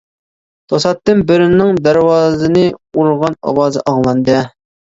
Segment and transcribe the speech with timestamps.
[0.71, 2.65] توساتتىن بىرىنىڭ دەرۋازىنى
[2.99, 4.41] ئۇرغان ئاۋاز ئاڭلاندى.